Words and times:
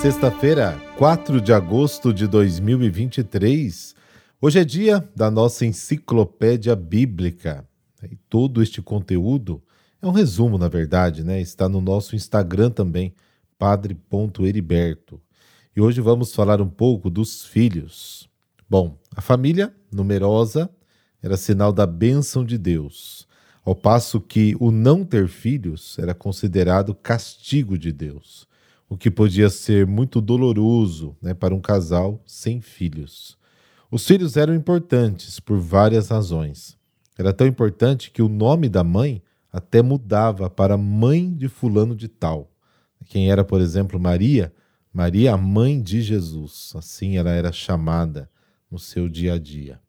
Sexta-feira, 0.00 0.80
4 0.96 1.42
de 1.42 1.52
agosto 1.52 2.10
de 2.10 2.26
2023. 2.26 3.94
Hoje 4.40 4.58
é 4.58 4.64
dia 4.64 5.06
da 5.14 5.30
nossa 5.30 5.66
enciclopédia 5.66 6.74
bíblica. 6.74 7.68
E 8.10 8.16
todo 8.16 8.62
este 8.62 8.80
conteúdo 8.80 9.62
é 10.00 10.06
um 10.06 10.10
resumo, 10.10 10.56
na 10.56 10.68
verdade, 10.68 11.22
né? 11.22 11.38
Está 11.38 11.68
no 11.68 11.82
nosso 11.82 12.16
Instagram 12.16 12.70
também, 12.70 13.14
padre.heriberto. 13.58 15.20
E 15.76 15.82
hoje 15.82 16.00
vamos 16.00 16.34
falar 16.34 16.62
um 16.62 16.70
pouco 16.70 17.10
dos 17.10 17.44
filhos. 17.44 18.26
Bom, 18.70 18.98
a 19.14 19.20
família 19.20 19.70
numerosa 19.92 20.70
era 21.22 21.36
sinal 21.36 21.74
da 21.74 21.86
bênção 21.86 22.42
de 22.42 22.56
Deus, 22.56 23.28
ao 23.62 23.74
passo 23.74 24.18
que 24.18 24.56
o 24.58 24.70
não 24.70 25.04
ter 25.04 25.28
filhos 25.28 25.98
era 25.98 26.14
considerado 26.14 26.94
castigo 26.94 27.76
de 27.76 27.92
Deus 27.92 28.48
o 28.90 28.96
que 28.96 29.08
podia 29.08 29.48
ser 29.48 29.86
muito 29.86 30.20
doloroso 30.20 31.16
né, 31.22 31.32
para 31.32 31.54
um 31.54 31.60
casal 31.60 32.20
sem 32.26 32.60
filhos. 32.60 33.38
Os 33.88 34.04
filhos 34.04 34.36
eram 34.36 34.52
importantes 34.52 35.38
por 35.38 35.60
várias 35.60 36.08
razões. 36.08 36.76
Era 37.16 37.32
tão 37.32 37.46
importante 37.46 38.10
que 38.10 38.20
o 38.20 38.28
nome 38.28 38.68
da 38.68 38.82
mãe 38.82 39.22
até 39.52 39.80
mudava 39.80 40.50
para 40.50 40.76
mãe 40.76 41.32
de 41.32 41.48
fulano 41.48 41.94
de 41.94 42.08
tal. 42.08 42.50
Quem 43.06 43.30
era, 43.30 43.44
por 43.44 43.60
exemplo, 43.60 43.98
Maria, 44.00 44.52
Maria, 44.92 45.34
a 45.34 45.36
mãe 45.36 45.80
de 45.80 46.02
Jesus. 46.02 46.72
Assim 46.74 47.16
ela 47.16 47.30
era 47.30 47.52
chamada 47.52 48.28
no 48.68 48.78
seu 48.78 49.08
dia 49.08 49.34
a 49.34 49.38
dia. 49.38 49.80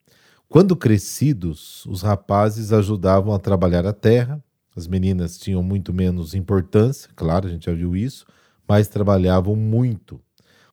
Quando 0.48 0.76
crescidos, 0.76 1.86
os 1.88 2.04
rapazes 2.04 2.72
ajudavam 2.72 3.34
a 3.34 3.40
trabalhar 3.40 3.88
a 3.88 3.94
terra, 3.94 4.44
as 4.76 4.88
meninas 4.88 5.40
tinham 5.40 5.64
muito 5.64 5.92
menos 5.92 6.36
importância, 6.36 7.10
claro, 7.16 7.48
a 7.48 7.50
gente 7.50 7.66
já 7.66 7.74
viu 7.74 7.96
isso, 7.96 8.26
mas 8.72 8.88
trabalhavam 8.88 9.54
muito. 9.54 10.18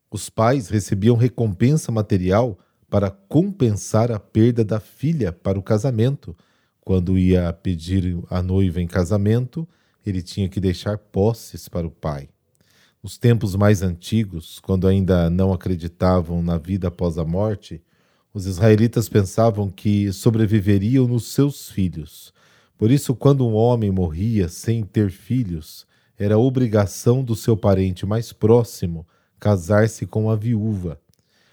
Os 0.08 0.30
pais 0.30 0.68
recebiam 0.68 1.16
recompensa 1.16 1.90
material 1.90 2.56
para 2.88 3.10
compensar 3.10 4.12
a 4.12 4.20
perda 4.20 4.64
da 4.64 4.78
filha 4.78 5.32
para 5.32 5.58
o 5.58 5.62
casamento. 5.64 6.36
Quando 6.80 7.18
ia 7.18 7.52
pedir 7.52 8.16
a 8.30 8.40
noiva 8.40 8.80
em 8.80 8.86
casamento, 8.86 9.66
ele 10.06 10.22
tinha 10.22 10.48
que 10.48 10.60
deixar 10.60 10.96
posses 10.96 11.68
para 11.68 11.88
o 11.88 11.90
pai. 11.90 12.28
Nos 13.02 13.18
tempos 13.18 13.56
mais 13.56 13.82
antigos, 13.82 14.60
quando 14.60 14.86
ainda 14.86 15.28
não 15.28 15.52
acreditavam 15.52 16.40
na 16.40 16.56
vida 16.56 16.86
após 16.86 17.18
a 17.18 17.24
morte, 17.24 17.82
os 18.32 18.46
israelitas 18.46 19.08
pensavam 19.08 19.68
que 19.68 20.12
sobreviveriam 20.12 21.08
nos 21.08 21.32
seus 21.32 21.68
filhos. 21.68 22.32
Por 22.78 22.92
isso, 22.92 23.12
quando 23.12 23.44
um 23.44 23.54
homem 23.54 23.90
morria 23.90 24.48
sem 24.48 24.84
ter 24.84 25.10
filhos, 25.10 25.84
era 26.18 26.38
obrigação 26.38 27.22
do 27.22 27.36
seu 27.36 27.56
parente 27.56 28.04
mais 28.04 28.32
próximo 28.32 29.06
casar-se 29.38 30.04
com 30.06 30.30
a 30.30 30.34
viúva. 30.36 31.00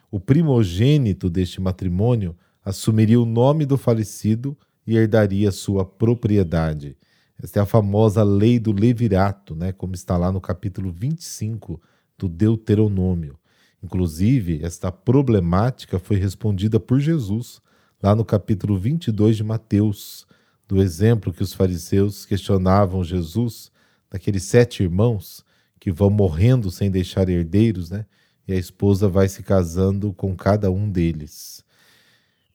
O 0.09 0.19
primogênito 0.19 1.29
deste 1.29 1.61
matrimônio 1.61 2.35
assumiria 2.63 3.21
o 3.21 3.25
nome 3.25 3.65
do 3.65 3.77
falecido 3.77 4.57
e 4.87 4.95
herdaria 4.95 5.51
sua 5.51 5.85
propriedade. 5.85 6.97
Esta 7.41 7.59
é 7.59 7.61
a 7.63 7.65
famosa 7.65 8.23
lei 8.23 8.59
do 8.59 8.71
levirato, 8.71 9.55
né, 9.55 9.71
como 9.71 9.93
está 9.93 10.17
lá 10.17 10.31
no 10.31 10.41
capítulo 10.41 10.91
25 10.91 11.79
do 12.17 12.27
Deuteronômio. 12.27 13.37
Inclusive, 13.83 14.61
esta 14.63 14.91
problemática 14.91 15.99
foi 15.99 16.15
respondida 16.15 16.79
por 16.79 16.99
Jesus 16.99 17.61
lá 18.01 18.15
no 18.15 18.25
capítulo 18.25 18.77
22 18.77 19.37
de 19.37 19.43
Mateus, 19.43 20.25
do 20.67 20.81
exemplo 20.81 21.31
que 21.31 21.43
os 21.43 21.53
fariseus 21.53 22.25
questionavam 22.25 23.03
Jesus 23.03 23.71
daqueles 24.09 24.43
sete 24.43 24.83
irmãos 24.83 25.43
que 25.79 25.91
vão 25.91 26.09
morrendo 26.09 26.71
sem 26.71 26.89
deixar 26.89 27.29
herdeiros, 27.29 27.89
né? 27.89 28.05
E 28.47 28.53
a 28.53 28.55
esposa 28.55 29.07
vai 29.07 29.27
se 29.27 29.43
casando 29.43 30.13
com 30.13 30.35
cada 30.35 30.71
um 30.71 30.89
deles. 30.89 31.63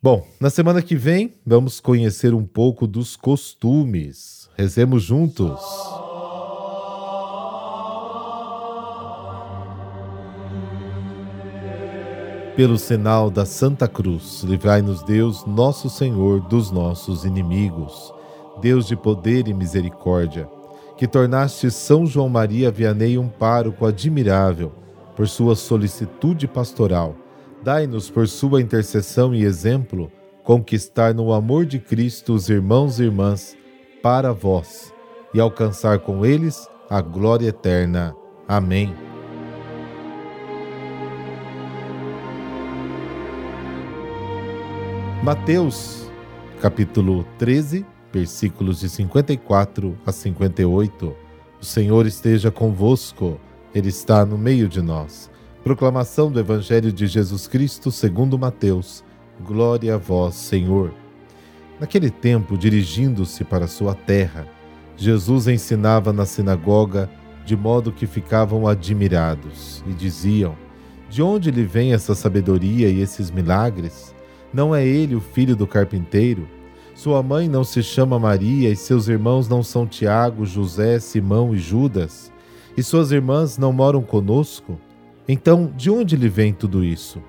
Bom, 0.02 0.26
na 0.40 0.48
semana 0.48 0.80
que 0.80 0.96
vem 0.96 1.34
vamos 1.44 1.78
conhecer 1.78 2.32
um 2.32 2.44
pouco 2.44 2.86
dos 2.86 3.16
costumes. 3.16 4.48
Rezemos 4.56 5.02
juntos. 5.02 5.60
Pelo 12.56 12.78
sinal 12.78 13.30
da 13.30 13.46
Santa 13.46 13.86
Cruz, 13.86 14.42
livrai-nos 14.42 15.02
Deus, 15.02 15.44
nosso 15.46 15.88
Senhor, 15.88 16.40
dos 16.48 16.70
nossos 16.70 17.24
inimigos. 17.24 18.12
Deus 18.60 18.86
de 18.86 18.96
poder 18.96 19.48
e 19.48 19.54
misericórdia 19.54 20.48
que 21.00 21.08
tornaste 21.08 21.70
São 21.70 22.04
João 22.04 22.28
Maria 22.28 22.70
Vianney 22.70 23.16
um 23.16 23.26
pároco 23.26 23.86
admirável 23.86 24.70
por 25.16 25.26
sua 25.26 25.56
solicitude 25.56 26.46
pastoral. 26.46 27.16
Dai-nos, 27.62 28.10
por 28.10 28.28
sua 28.28 28.60
intercessão 28.60 29.34
e 29.34 29.42
exemplo, 29.42 30.12
conquistar 30.44 31.14
no 31.14 31.32
amor 31.32 31.64
de 31.64 31.78
Cristo 31.78 32.34
os 32.34 32.50
irmãos 32.50 33.00
e 33.00 33.04
irmãs 33.04 33.56
para 34.02 34.34
vós 34.34 34.92
e 35.32 35.40
alcançar 35.40 36.00
com 36.00 36.22
eles 36.22 36.68
a 36.90 37.00
glória 37.00 37.48
eterna. 37.48 38.14
Amém. 38.46 38.94
Mateus, 45.24 46.12
capítulo 46.60 47.24
13, 47.38 47.86
versículos 48.12 48.80
de 48.80 48.88
54 48.88 49.96
a 50.04 50.12
58. 50.12 51.14
O 51.60 51.64
Senhor 51.64 52.06
esteja 52.06 52.50
convosco, 52.50 53.38
Ele 53.74 53.88
está 53.88 54.24
no 54.24 54.38
meio 54.38 54.68
de 54.68 54.80
nós. 54.80 55.30
Proclamação 55.62 56.30
do 56.30 56.40
Evangelho 56.40 56.92
de 56.92 57.06
Jesus 57.06 57.46
Cristo 57.46 57.90
segundo 57.90 58.38
Mateus. 58.38 59.04
Glória 59.44 59.94
a 59.94 59.98
vós, 59.98 60.34
Senhor. 60.34 60.92
Naquele 61.78 62.10
tempo, 62.10 62.58
dirigindo-se 62.58 63.44
para 63.44 63.66
sua 63.66 63.94
terra, 63.94 64.46
Jesus 64.96 65.48
ensinava 65.48 66.12
na 66.12 66.26
sinagoga 66.26 67.10
de 67.44 67.56
modo 67.56 67.92
que 67.92 68.06
ficavam 68.06 68.66
admirados 68.66 69.82
e 69.86 69.92
diziam: 69.92 70.56
De 71.08 71.22
onde 71.22 71.50
lhe 71.50 71.64
vem 71.64 71.92
essa 71.92 72.14
sabedoria 72.14 72.88
e 72.88 73.00
esses 73.00 73.30
milagres? 73.30 74.14
Não 74.52 74.74
é 74.74 74.86
ele 74.86 75.14
o 75.14 75.20
filho 75.20 75.56
do 75.56 75.66
carpinteiro? 75.66 76.46
Sua 76.94 77.22
mãe 77.22 77.48
não 77.48 77.64
se 77.64 77.82
chama 77.82 78.18
Maria 78.18 78.70
e 78.70 78.76
seus 78.76 79.08
irmãos 79.08 79.48
não 79.48 79.62
são 79.62 79.86
Tiago, 79.86 80.44
José, 80.44 80.98
Simão 80.98 81.54
e 81.54 81.58
Judas? 81.58 82.30
E 82.76 82.82
suas 82.82 83.10
irmãs 83.10 83.56
não 83.56 83.72
moram 83.72 84.02
conosco? 84.02 84.78
Então, 85.26 85.72
de 85.76 85.90
onde 85.90 86.16
lhe 86.16 86.28
vem 86.28 86.52
tudo 86.52 86.84
isso? 86.84 87.22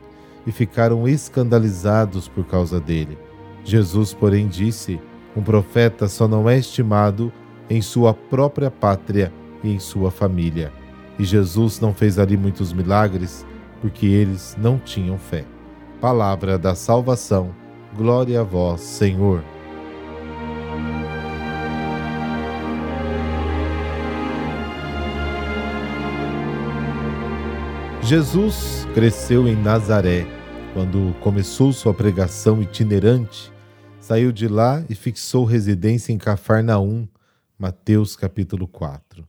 E 0.46 0.52
ficaram 0.52 1.08
escandalizados 1.08 2.28
por 2.28 2.46
causa 2.46 2.80
dele. 2.80 3.18
Jesus, 3.64 4.14
porém, 4.14 4.48
disse: 4.48 5.00
Um 5.36 5.42
profeta 5.42 6.08
só 6.08 6.28
não 6.28 6.50
é 6.50 6.58
estimado 6.58 7.32
em 7.70 7.82
sua 7.82 8.14
própria 8.14 8.70
pátria 8.70 9.32
e 9.64 9.72
em 9.72 9.80
sua 9.80 10.12
família. 10.12 10.72
E 11.18 11.24
Jesus 11.24 11.80
não 11.80 11.94
fez 11.94 12.18
ali 12.18 12.36
muitos 12.36 12.74
milagres 12.74 13.46
porque 13.80 14.06
eles 14.06 14.56
não 14.60 14.78
tinham 14.78 15.18
fé. 15.18 15.46
Palavra 16.00 16.58
da 16.58 16.76
salvação. 16.76 17.61
Glória 17.96 18.40
a 18.40 18.44
vós, 18.44 18.80
Senhor. 18.80 19.44
Jesus 28.02 28.88
cresceu 28.94 29.46
em 29.46 29.58
Nazaré. 29.58 30.26
Quando 30.74 31.14
começou 31.20 31.74
sua 31.74 31.94
pregação 31.94 32.62
itinerante, 32.62 33.52
saiu 34.00 34.32
de 34.32 34.48
lá 34.48 34.82
e 34.90 34.96
fixou 34.96 35.44
residência 35.44 36.14
em 36.14 36.18
Cafarnaum, 36.18 37.06
Mateus 37.60 38.16
capítulo 38.16 38.70
4. 38.70 39.28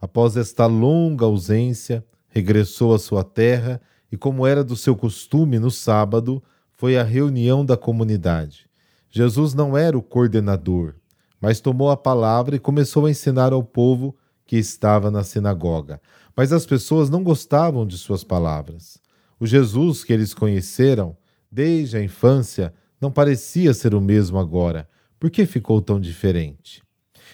Após 0.00 0.36
esta 0.36 0.66
longa 0.66 1.24
ausência, 1.24 2.04
regressou 2.28 2.94
à 2.94 2.98
sua 2.98 3.24
terra 3.24 3.80
e, 4.10 4.16
como 4.16 4.46
era 4.46 4.62
do 4.62 4.76
seu 4.76 4.94
costume 4.94 5.58
no 5.58 5.70
sábado, 5.70 6.40
foi 6.76 6.96
à 6.96 7.02
reunião 7.02 7.64
da 7.64 7.76
comunidade. 7.76 8.66
Jesus 9.10 9.54
não 9.54 9.76
era 9.76 9.96
o 9.96 10.02
coordenador, 10.02 10.94
mas 11.40 11.60
tomou 11.60 11.90
a 11.90 11.96
palavra 11.96 12.56
e 12.56 12.58
começou 12.58 13.06
a 13.06 13.10
ensinar 13.10 13.52
ao 13.52 13.62
povo 13.62 14.16
que 14.46 14.56
estava 14.56 15.10
na 15.10 15.22
sinagoga. 15.22 16.00
Mas 16.36 16.52
as 16.52 16.66
pessoas 16.66 17.08
não 17.08 17.22
gostavam 17.22 17.86
de 17.86 17.96
suas 17.96 18.24
palavras. 18.24 18.98
O 19.38 19.46
Jesus 19.46 20.04
que 20.04 20.12
eles 20.12 20.34
conheceram 20.34 21.16
desde 21.50 21.96
a 21.96 22.02
infância 22.02 22.74
não 23.00 23.10
parecia 23.10 23.72
ser 23.72 23.94
o 23.94 24.00
mesmo 24.00 24.38
agora. 24.38 24.88
Por 25.20 25.30
que 25.30 25.46
ficou 25.46 25.80
tão 25.80 26.00
diferente? 26.00 26.82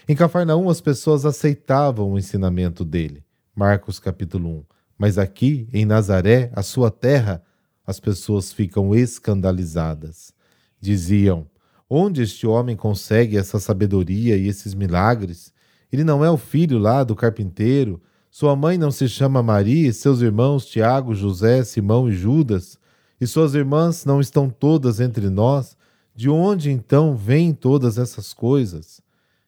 Em 0.09 0.15
Cafarnaum, 0.15 0.69
as 0.69 0.81
pessoas 0.81 1.25
aceitavam 1.25 2.13
o 2.13 2.19
ensinamento 2.19 2.85
dele. 2.85 3.25
Marcos 3.55 3.99
capítulo 3.99 4.49
1. 4.49 4.65
Mas 4.99 5.19
aqui, 5.19 5.69
em 5.73 5.85
Nazaré, 5.85 6.51
a 6.55 6.63
sua 6.63 6.91
terra, 6.91 7.43
as 7.91 7.99
pessoas 7.99 8.53
ficam 8.53 8.95
escandalizadas. 8.95 10.33
Diziam: 10.81 11.45
Onde 11.89 12.23
este 12.23 12.47
homem 12.47 12.77
consegue 12.77 13.37
essa 13.37 13.59
sabedoria 13.59 14.37
e 14.37 14.47
esses 14.47 14.75
milagres? 14.75 15.53
Ele 15.93 16.05
não 16.05 16.25
é 16.25 16.31
o 16.31 16.37
filho 16.37 16.79
lá 16.79 17.03
do 17.03 17.17
carpinteiro? 17.17 18.01
Sua 18.31 18.55
mãe 18.55 18.79
não 18.79 18.93
se 18.93 19.09
chama 19.09 19.43
Maria 19.43 19.89
e 19.89 19.93
seus 19.93 20.21
irmãos 20.21 20.67
Tiago, 20.67 21.17
José, 21.17 21.65
Simão 21.65 22.09
e 22.09 22.13
Judas? 22.13 22.79
E 23.21 23.27
suas 23.27 23.57
irmãs 23.57 24.05
não 24.05 24.21
estão 24.21 24.49
todas 24.49 25.01
entre 25.01 25.29
nós? 25.29 25.77
De 26.15 26.31
onde 26.31 26.71
então 26.71 27.17
vêm 27.17 27.53
todas 27.53 27.99
essas 27.99 28.33
coisas? 28.33 29.03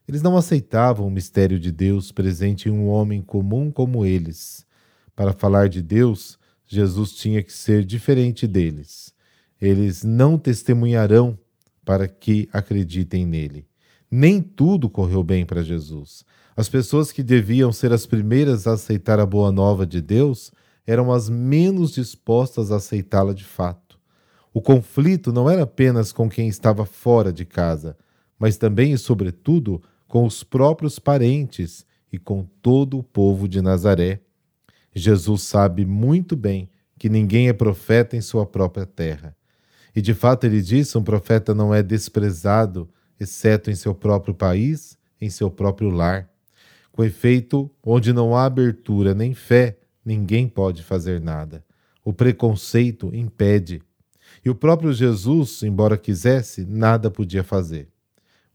Eles 0.09 0.21
não 0.21 0.37
aceitavam 0.37 1.07
o 1.07 1.11
mistério 1.13 1.61
de 1.61 1.71
Deus 1.71 2.11
presente 2.11 2.69
em 2.69 2.73
um 2.73 2.89
homem 2.89 3.23
comum 3.23 3.71
como 3.71 4.05
eles. 4.05 4.67
Para 5.15 5.33
falar 5.33 5.69
de 5.69 5.81
Deus, 5.81 6.41
Jesus 6.75 7.13
tinha 7.13 7.43
que 7.43 7.53
ser 7.53 7.85
diferente 7.85 8.47
deles. 8.47 9.13
Eles 9.61 10.03
não 10.03 10.39
testemunharão 10.39 11.39
para 11.85 12.09
que 12.09 12.49
acreditem 12.51 13.27
nele. 13.27 13.67
Nem 14.11 14.41
tudo 14.41 14.89
correu 14.89 15.23
bem 15.23 15.45
para 15.45 15.63
Jesus. 15.63 16.25
As 16.57 16.71
pessoas 16.71 17.13
que 17.13 17.23
deviam 17.23 17.73
ser 17.73 17.93
as 17.93 18.07
primeiras 18.07 18.67
a 18.67 18.73
aceitar 18.73 19.21
a 19.21 19.27
boa 19.27 19.53
nova 19.53 19.87
de 19.87 20.01
Deus 20.01 20.51
eram 20.87 21.13
as 21.13 21.29
menos 21.29 21.93
dispostas 21.93 22.73
a 22.73 22.77
aceitá-la 22.77 23.35
de 23.35 23.45
fato. 23.45 23.99
O 24.55 24.63
conflito 24.63 25.31
não 25.31 25.51
era 25.51 25.65
apenas 25.65 26.11
com 26.11 26.29
quem 26.29 26.49
estava 26.49 26.87
fora 26.87 27.31
de 27.31 27.45
casa, 27.45 27.97
mas 28.39 28.57
também 28.57 28.93
e 28.93 28.99
sobretudo 28.99 29.83
com 30.09 30.25
os 30.25 30.43
próprios 30.43 30.99
parentes 30.99 31.85
e 32.11 32.19
com 32.19 32.47
todo 32.63 32.99
o 32.99 33.03
povo 33.03 33.47
de 33.47 33.61
Nazaré. 33.61 34.21
Jesus 34.95 35.43
sabe 35.43 35.85
muito 35.85 36.37
bem 36.37 36.69
que 36.99 37.09
ninguém 37.09 37.49
é 37.49 37.53
profeta 37.53 38.17
em 38.17 38.21
sua 38.21 38.47
própria 38.47 38.87
terra. 38.87 39.37
E 39.95 40.01
de 40.01 40.15
fato 40.15 40.45
ele 40.45 40.61
disse: 40.63 40.97
um 40.97 41.03
profeta 41.03 41.55
não 41.55 41.75
é 41.75 41.83
desprezado, 41.83 42.89
exceto 43.19 43.71
em 43.71 43.75
seu 43.75 43.95
próprio 43.95 44.35
país, 44.35 44.99
em 45.21 45.31
seu 45.31 45.51
próprio 45.51 45.91
lar. 45.91 46.29
Com 46.91 47.05
efeito, 47.05 47.71
onde 47.83 48.13
não 48.13 48.37
há 48.37 48.45
abertura 48.45 49.15
nem 49.15 49.35
fé, 49.35 49.79
ninguém 50.05 50.47
pode 50.49 50.83
fazer 50.83 51.21
nada. 51.21 51.65
O 52.05 52.13
preconceito 52.13 53.11
impede. 53.15 53.83
E 54.45 54.51
o 54.51 54.55
próprio 54.55 54.93
Jesus, 54.93 55.63
embora 55.63 55.97
quisesse, 55.97 56.65
nada 56.65 57.11
podia 57.11 57.43
fazer. 57.43 57.89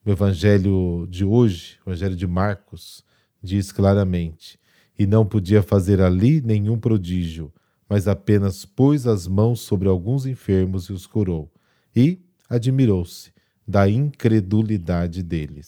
O 0.06 0.12
evangelho 0.12 1.08
de 1.10 1.26
hoje, 1.26 1.78
o 1.86 1.90
evangelho 1.90 2.16
de 2.16 2.28
Marcos, 2.28 3.04
diz 3.42 3.72
claramente: 3.72 4.60
E 4.98 5.06
não 5.06 5.26
podia 5.26 5.62
fazer 5.62 6.02
ali 6.02 6.42
nenhum 6.42 6.78
prodígio, 6.80 7.54
mas 7.90 8.08
apenas 8.08 8.66
pôs 8.66 9.06
as 9.06 9.28
mãos 9.28 9.62
sobre 9.62 9.88
alguns 9.88 10.26
enfermos 10.26 10.86
e 10.86 10.94
os 10.94 11.06
curou. 11.06 11.52
E 11.96 12.20
admirou-se 12.50 13.32
da 13.68 13.90
incredulidade 13.90 15.22
deles. 15.22 15.68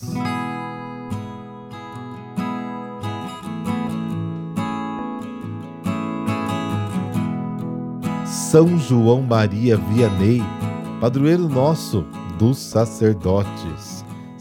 São 8.26 8.80
João 8.80 9.22
Maria 9.22 9.78
Vianney, 9.78 10.42
padroeiro 11.00 11.48
nosso 11.48 12.04
dos 12.40 12.58
sacerdotes. 12.58 13.99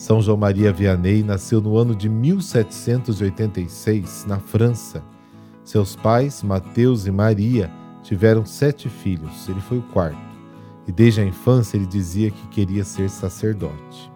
São 0.08 0.20
João 0.22 0.38
Maria 0.38 0.72
Vianney 0.72 1.22
nasceu 1.22 1.60
no 1.60 1.76
ano 1.76 1.94
de 1.94 2.08
1786, 2.08 4.24
na 4.26 4.38
França. 4.38 5.02
Seus 5.62 5.94
pais, 5.94 6.42
Mateus 6.42 7.06
e 7.06 7.10
Maria, 7.10 7.70
tiveram 8.02 8.46
sete 8.46 8.88
filhos, 8.88 9.46
ele 9.50 9.60
foi 9.60 9.76
o 9.76 9.82
quarto. 9.82 10.16
E 10.86 10.92
desde 10.92 11.20
a 11.20 11.26
infância 11.26 11.76
ele 11.76 11.84
dizia 11.84 12.30
que 12.30 12.48
queria 12.48 12.84
ser 12.84 13.10
sacerdote. 13.10 14.10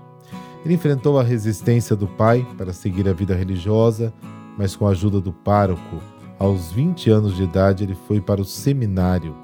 Ele 0.64 0.72
enfrentou 0.72 1.20
a 1.20 1.22
resistência 1.22 1.94
do 1.94 2.06
pai 2.06 2.46
para 2.56 2.72
seguir 2.72 3.06
a 3.06 3.12
vida 3.12 3.34
religiosa, 3.34 4.14
mas 4.56 4.74
com 4.74 4.86
a 4.86 4.92
ajuda 4.92 5.20
do 5.20 5.30
pároco, 5.30 5.98
aos 6.38 6.72
20 6.72 7.10
anos 7.10 7.36
de 7.36 7.42
idade 7.42 7.84
ele 7.84 7.98
foi 8.08 8.18
para 8.18 8.40
o 8.40 8.46
seminário 8.46 9.36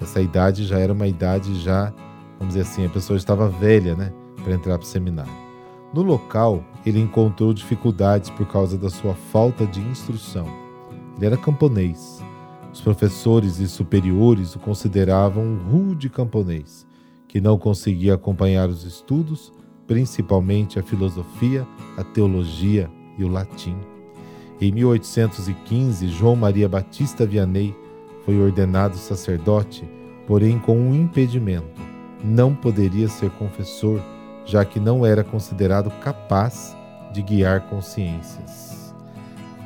essa 0.00 0.20
idade 0.20 0.66
já 0.66 0.78
era 0.78 0.92
uma 0.92 1.08
idade 1.08 1.60
já, 1.60 1.92
vamos 2.38 2.54
dizer 2.54 2.68
assim, 2.68 2.86
a 2.86 2.90
pessoa 2.90 3.16
estava 3.16 3.48
velha, 3.48 3.96
né, 3.96 4.12
para 4.44 4.52
entrar 4.52 4.78
para 4.78 4.84
o 4.84 4.88
seminário. 4.88 5.45
No 5.96 6.02
local, 6.02 6.62
ele 6.84 7.00
encontrou 7.00 7.54
dificuldades 7.54 8.28
por 8.28 8.46
causa 8.46 8.76
da 8.76 8.90
sua 8.90 9.14
falta 9.14 9.66
de 9.66 9.80
instrução. 9.80 10.46
Ele 11.16 11.24
era 11.24 11.38
camponês. 11.38 12.22
Os 12.70 12.82
professores 12.82 13.60
e 13.60 13.66
superiores 13.66 14.54
o 14.54 14.58
consideravam 14.58 15.42
um 15.42 15.56
rude 15.56 16.10
camponês, 16.10 16.86
que 17.26 17.40
não 17.40 17.56
conseguia 17.56 18.12
acompanhar 18.12 18.68
os 18.68 18.84
estudos, 18.84 19.50
principalmente 19.86 20.78
a 20.78 20.82
filosofia, 20.82 21.66
a 21.96 22.04
teologia 22.04 22.90
e 23.16 23.24
o 23.24 23.28
latim. 23.28 23.78
Em 24.60 24.70
1815, 24.72 26.08
João 26.08 26.36
Maria 26.36 26.68
Batista 26.68 27.24
Vianney 27.24 27.74
foi 28.26 28.38
ordenado 28.38 28.98
sacerdote, 28.98 29.88
porém 30.26 30.58
com 30.58 30.78
um 30.78 30.94
impedimento: 30.94 31.80
não 32.22 32.54
poderia 32.54 33.08
ser 33.08 33.30
confessor, 33.30 33.98
já 34.46 34.64
que 34.64 34.80
não 34.80 35.04
era 35.04 35.22
considerado 35.22 35.90
capaz 36.00 36.74
de 37.12 37.20
guiar 37.20 37.68
consciências. 37.68 38.94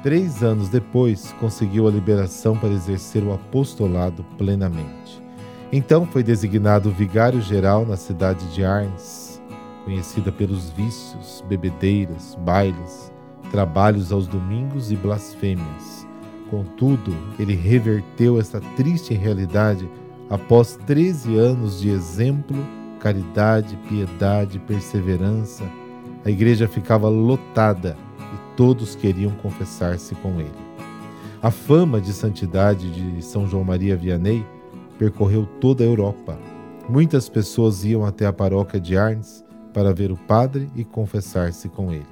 Três 0.02 0.42
anos 0.42 0.68
depois, 0.68 1.32
conseguiu 1.38 1.86
a 1.86 1.90
liberação 1.90 2.56
para 2.56 2.70
exercer 2.70 3.22
o 3.22 3.32
apostolado 3.32 4.24
plenamente. 4.36 5.22
Então 5.70 6.06
foi 6.06 6.22
designado 6.22 6.90
vigário-geral 6.90 7.86
na 7.86 7.96
cidade 7.96 8.44
de 8.54 8.64
Arns, 8.64 9.40
conhecida 9.84 10.32
pelos 10.32 10.70
vícios, 10.70 11.44
bebedeiras, 11.48 12.34
bailes, 12.40 13.12
trabalhos 13.52 14.10
aos 14.10 14.26
domingos 14.26 14.90
e 14.90 14.96
blasfêmias 14.96 16.00
Contudo, 16.50 17.16
ele 17.38 17.54
reverteu 17.54 18.40
essa 18.40 18.60
triste 18.76 19.14
realidade 19.14 19.88
após 20.28 20.76
13 20.84 21.36
anos 21.38 21.80
de 21.80 21.88
exemplo, 21.88 22.56
caridade, 23.00 23.76
piedade, 23.88 24.58
perseverança. 24.60 25.64
A 26.24 26.30
igreja 26.30 26.68
ficava 26.68 27.08
lotada 27.08 27.96
e 28.20 28.56
todos 28.56 28.94
queriam 28.94 29.32
confessar-se 29.32 30.14
com 30.16 30.40
ele. 30.40 30.70
A 31.42 31.50
fama 31.50 32.00
de 32.00 32.12
santidade 32.12 32.90
de 32.90 33.22
São 33.24 33.48
João 33.48 33.64
Maria 33.64 33.96
Vianney 33.96 34.46
percorreu 34.98 35.46
toda 35.60 35.82
a 35.82 35.86
Europa. 35.86 36.38
Muitas 36.88 37.28
pessoas 37.28 37.84
iam 37.84 38.04
até 38.04 38.26
a 38.26 38.32
paróquia 38.32 38.78
de 38.78 38.96
Arnes 38.96 39.42
para 39.72 39.94
ver 39.94 40.12
o 40.12 40.16
padre 40.16 40.70
e 40.76 40.84
confessar-se 40.84 41.68
com 41.68 41.92
ele. 41.92 42.06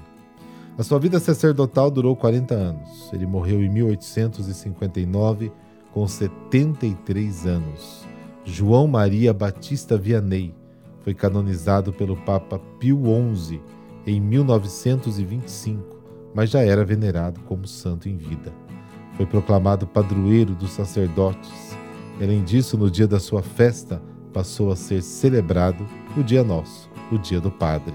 A 0.79 0.83
sua 0.83 0.99
vida 0.99 1.21
sacerdotal 1.21 1.91
durou 1.91 2.17
40 2.17 2.55
anos. 2.55 3.11
Ele 3.13 3.27
morreu 3.27 3.63
em 3.63 3.69
1859, 3.69 5.53
com 5.93 6.07
73 6.07 7.47
anos. 7.47 8.07
João 8.45 8.87
Maria 8.87 9.35
Batista 9.35 9.99
Vianney 9.99 10.55
foi 11.09 11.15
canonizado 11.15 11.91
pelo 11.91 12.15
Papa 12.19 12.61
Pio 12.79 13.01
XI 13.35 13.63
em 14.07 14.21
1925, 14.21 15.83
mas 16.35 16.51
já 16.51 16.61
era 16.61 16.85
venerado 16.85 17.41
como 17.45 17.67
santo 17.67 18.11
em 18.11 18.17
vida. 18.19 18.53
Foi 19.17 19.25
proclamado 19.25 19.87
padroeiro 19.87 20.55
dos 20.55 20.71
sacerdotes. 20.71 21.75
Além 22.21 22.45
disso, 22.45 22.77
no 22.77 22.91
dia 22.91 23.09
da 23.09 23.19
sua 23.19 23.43
festa, 23.43 24.03
passou 24.35 24.71
a 24.71 24.77
ser 24.77 25.01
celebrado 25.01 25.87
o 26.15 26.23
dia 26.23 26.45
nosso, 26.45 26.91
o 27.11 27.17
dia 27.17 27.41
do 27.41 27.51
Padre. 27.51 27.95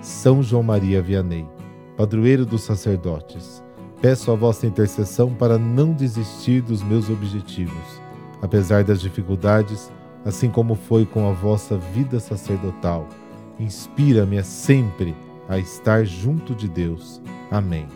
São 0.00 0.42
João 0.42 0.64
Maria 0.64 1.00
Vianney 1.00 1.46
padroeiro 1.96 2.44
dos 2.44 2.62
sacerdotes, 2.62 3.62
peço 4.02 4.32
a 4.32 4.34
vossa 4.34 4.66
intercessão 4.66 5.32
para 5.32 5.56
não 5.56 5.92
desistir 5.92 6.60
dos 6.60 6.82
meus 6.82 7.08
objetivos, 7.08 8.02
apesar 8.42 8.82
das 8.82 9.00
dificuldades, 9.00 9.92
assim 10.26 10.50
como 10.50 10.74
foi 10.74 11.06
com 11.06 11.26
a 11.26 11.32
vossa 11.32 11.78
vida 11.78 12.20
sacerdotal. 12.20 13.08
Inspira-me 13.58 14.42
sempre 14.44 15.16
a 15.48 15.58
estar 15.58 16.04
junto 16.04 16.54
de 16.54 16.68
Deus. 16.68 17.22
Amém. 17.50 17.86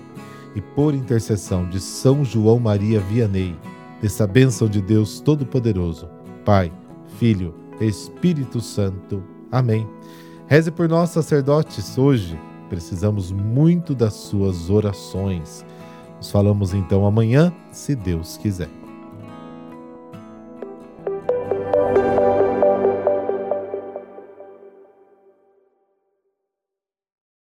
E 0.55 0.63
por 0.63 0.95
intercessão 0.95 1.69
de 1.69 1.79
São 1.79 2.25
João 2.25 2.59
Maria 2.59 3.01
Vianney, 3.01 3.55
dessa 4.01 4.27
bênção 4.27 4.67
de 4.67 4.81
Deus 4.81 5.21
Todo-Poderoso, 5.21 6.09
Pai, 6.45 6.73
Filho, 7.19 7.55
Espírito 7.81 8.63
Santo. 8.63 9.23
Amém. 9.53 9.87
Reze 10.47 10.71
por 10.71 10.89
nós, 10.89 11.11
sacerdotes, 11.11 11.99
hoje 11.99 12.39
Precisamos 12.71 13.33
muito 13.33 13.97
das 13.97 14.15
suas 14.15 14.71
orações. 14.71 15.67
Nos 16.19 16.31
falamos 16.31 16.73
então 16.73 17.05
amanhã, 17.05 17.53
se 17.73 17.97
Deus 17.97 18.37
quiser. 18.37 18.71